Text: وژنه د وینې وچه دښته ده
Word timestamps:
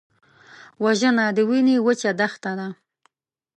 وژنه 0.83 1.25
د 1.35 1.39
وینې 1.49 1.75
وچه 1.85 2.11
دښته 2.19 2.51
ده 2.59 2.67